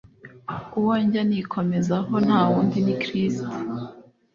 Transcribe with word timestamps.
Uwo 0.79 0.93
njya 1.05 1.21
nikomezaho 1.29 2.13
ntawundi 2.25 2.77
ni 2.85 2.95
kirisito 3.01 3.57